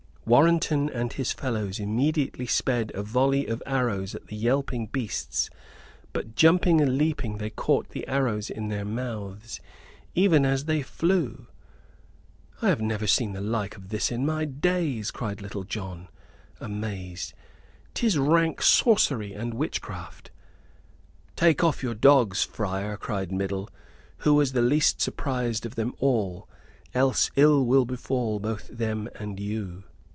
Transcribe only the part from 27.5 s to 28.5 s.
will befall